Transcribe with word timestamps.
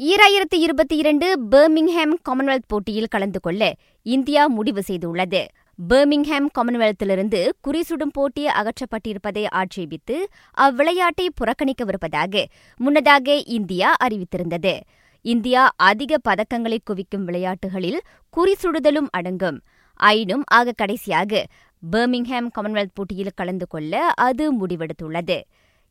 ஈராயிரத்து 0.00 0.54
இருபத்தி 0.56 0.96
இரண்டு 0.96 1.26
பர்மிங்ஹாம் 1.50 2.12
காமன்வெல்த் 2.28 2.66
போட்டியில் 2.66 3.08
கலந்து 3.10 3.40
கொள்ள 3.40 3.74
இந்தியா 4.02 4.46
முடிவு 4.46 4.82
செய்துள்ளது. 4.86 5.44
பர்மிங்ஹாம் 5.88 6.46
காமன்வெல்த்திலிருந்து 6.58 7.48
குறிசுடும் 7.68 8.12
போட்டி 8.12 8.46
அகற்றப்பட்டிருப்பதை 8.46 9.44
ஆட்சேபித்து 9.50 10.16
அவ்விளையாட்டை 10.60 11.26
புறக்கணிக்கவிருப்பதாக 11.40 12.44
முன்னதாக 12.76 13.34
இந்தியா 13.34 13.94
அறிவித்திருந்தது. 14.04 14.80
இந்தியா 15.20 15.72
அதிக 15.76 16.16
பதக்கங்களை 16.28 16.78
குவிக்கும் 16.84 17.24
விளையாட்டுகளில் 17.24 18.00
குறிசுடுதலும் 18.36 19.10
அடங்கும். 19.10 19.60
ஆயினும் 19.94 20.42
ஆக 20.46 20.72
கடைசியாக 20.72 21.46
பர்மிங்ஹாம் 21.92 22.48
காமன்வெல்த் 22.60 22.94
போட்டியில் 22.94 23.36
கலந்து 23.36 23.66
கொள்ள 23.66 24.06
அது 24.28 24.66
முடிவெடுத்துள்ளது. 24.66 25.40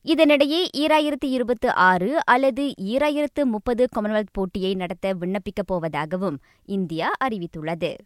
இதனிடையே 0.06 0.68
ஈராயிரத்து 0.78 1.26
இருபத்தி 1.26 1.68
ஆறு 1.68 2.20
அல்லது 2.26 2.74
ஈராயிரத்து 2.82 3.44
முப்பது 3.44 3.88
காமன்வெல்த் 3.96 4.34
போட்டியை 4.34 4.76
நடத்த 4.76 5.14
விண்ணப்பிக்கப் 5.14 5.72
போவதாகவும் 5.72 6.38
இந்தியா 6.66 7.12
அறிவித்துள்ளது. 7.24 7.98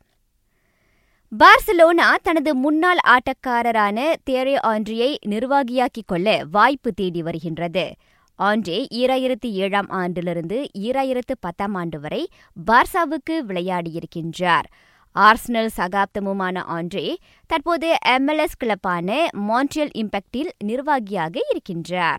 பார்சலோனா 1.32 2.16
தனது 2.24 2.56
முன்னாள் 2.56 2.98
ஆட்டக்காரரான 3.08 4.14
தேரே 4.30 4.56
ஆண்ட்ரியை 4.64 5.16
நிர்வாகியாக்கிக் 5.26 6.08
கொள்ள 6.08 6.44
வாய்ப்பு 6.52 6.92
தேடி 6.92 7.22
வருகின்றது. 7.22 7.94
ஆண்ட்ரே 8.40 8.86
ஈராயிரத்து 8.94 9.52
ஏழாம் 9.52 9.90
ஆண்டிலிருந்து 9.90 10.68
ஈராயிரத்து 10.80 11.36
பத்தாம் 11.40 11.74
ஆண்டு 11.74 12.00
வரை 12.00 12.28
பார்சாவுக்கு 12.72 13.38
விளையாடியிருக்கின்றார். 13.48 14.68
ஆர்ஸ்னல் 15.16 15.70
சகாப்தமுமான 15.78 16.64
ஆண்ட்ரே 16.68 17.16
தற்போது 17.48 17.96
எம்எல்எஸ் 18.08 18.60
கிளப்பான 18.64 19.26
மான்ட்ரியல் 19.32 19.92
இம்பாக்டில் 19.96 20.50
நிர்வாகியாக 20.64 21.40
இருக்கின்றார். 21.52 22.18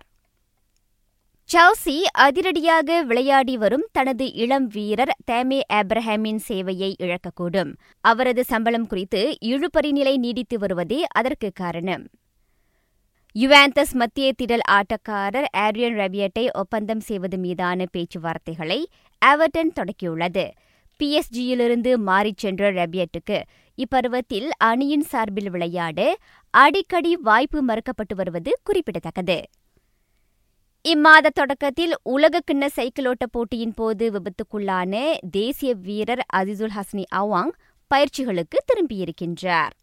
சவுசி 1.53 2.01
அதிரடியாக 2.11 3.03
விளையாடி 3.03 3.57
வரும் 3.57 3.87
தனது 3.91 4.33
இளம் 4.33 4.67
வீரர் 4.67 5.13
தேமே 5.31 5.59
ஆப்ரஹாமின் 5.73 6.39
சேவையை 6.47 6.93
இழக்கக்கூடும். 6.99 7.73
அவரது 8.01 8.43
சம்பளம் 8.43 8.87
குறித்து 8.87 9.37
இழுபறி 9.45 9.91
நிலை 9.91 10.17
நீடித்து 10.17 10.59
வருவதே 10.59 11.05
அதற்கு 11.07 11.51
காரணம். 11.53 12.05
யுவாந்தஸ் 13.35 13.93
மத்திய 13.93 14.31
திடல் 14.43 14.65
ஆட்டக்காரர் 14.71 15.45
ஆரியன் 15.51 15.95
ரபியட்டை 15.95 16.47
ஒப்பந்தம் 16.53 16.99
செய்வது 16.99 17.37
மீதான 17.37 17.85
பேச்சுவார்த்தைகளை 17.97 18.85
அவர்டன் 19.17 19.73
தொடக்கியுள்ளது. 19.75 20.47
பிஎஸ்ஜியிலிருந்து 21.03 21.95
மாறிச் 21.97 22.37
சென்ற 22.37 22.71
ரபியட்டுக்கு 22.71 23.41
இப்பருவத்தில் 23.77 24.49
அணியின் 24.57 25.01
சார்பில் 25.01 25.49
விளையாட 25.49 26.17
அடிக்கடி 26.49 27.15
வாய்ப்பு 27.15 27.65
மறுக்கப்பட்டு 27.65 28.15
வருவது 28.15 28.59
குறிப்பிடத்தக்கது. 28.63 29.37
இம்மாத 30.85 31.29
தொடக்கத்தில் 31.33 31.93
உலக 32.03 32.39
கிண்ண 32.51 32.67
சைக்கிளோட்ட 32.75 33.25
போட்டியின் 33.31 33.73
போது 33.73 34.11
விபத்துக்குள்ளான 34.11 35.13
தேசிய 35.31 35.73
வீரர் 35.73 36.25
அசிசுல் 36.35 36.75
ஹஸ்னி 36.75 37.03
அவாங் 37.15 37.51
பயிற்சிகளுக்கு 37.91 38.59
திரும்பியிருக்கின்றார். 38.67 39.73